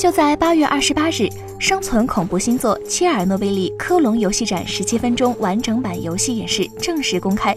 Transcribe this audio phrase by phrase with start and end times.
[0.00, 1.28] 就在八月二十八日，
[1.58, 7.54] 生存恐怖新作《切尔诺贝利：科隆游戏展》十七分钟完整版游戏演示正式公开。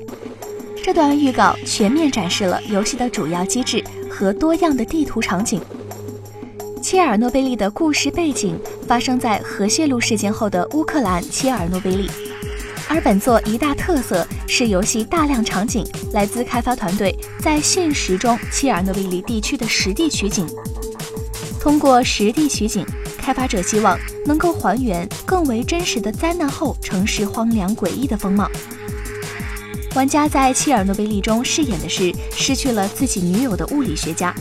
[0.84, 5.62] 这段预告全面展示了游戏的主要机制和多样的地图场景。
[6.82, 12.12] 切尔诺贝利的故事背景发生在核泄漏事件后的乌克兰切尔诺贝利，
[12.90, 20.46] 而本作一大特色是游戏大量场景来自开发团队在现实中切尔诺贝利地区的实地取景。
[21.64, 22.86] 通过实地取景，
[23.18, 28.52] 开发者希望能够还原更为真实的灾难后城市荒凉诡异的风貌。
[29.96, 34.36] 玩家在切尔诺贝利中饰演的是失去了自己女友的物理学家，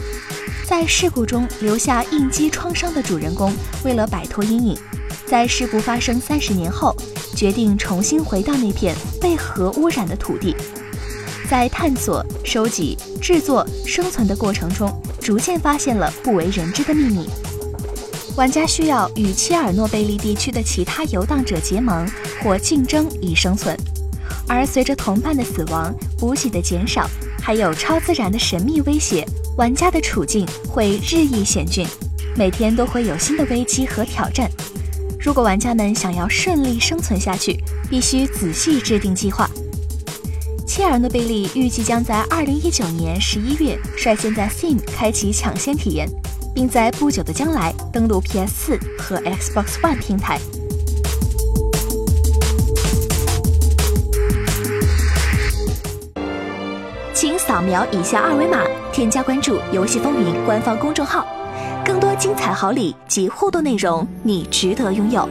[0.66, 3.54] 在事故中留下应激创伤的主人公，
[3.84, 4.76] 为了摆脱阴影，
[5.24, 6.92] 在事故发生三十年后，
[7.36, 10.56] 决定重新回到那片被核污染的土地，
[11.52, 17.28] 在探索、收集、制作、生存的过程中，逐渐发现了不为人知的秘密。
[18.36, 22.10] 玩家需要与切尔诺贝利地区的其他游荡者结盟
[22.42, 23.76] 或竞争以生存。
[24.48, 27.06] 而随着同伴的死亡、补给的减少，
[27.42, 29.22] 还有超自然的神秘威胁，
[29.58, 31.86] 玩家的处境会日益险峻，
[32.34, 34.50] 每天都会有新的危机和挑战。
[35.20, 39.46] 如果玩家们想要顺利生存下去，必须仔细制定计划。
[40.74, 46.08] 切尔诺贝利预计将在二零一九年十一月率先在 Steam 开启抢先体验，
[46.54, 50.40] 并在不久的将来登陆 PS 四和 Xbox One 平台。
[57.12, 61.26] 请扫描以下二维码，添加关注“游戏风云”官方公众号，
[61.84, 65.28] 更多精彩好礼及互动内容，你值得拥有。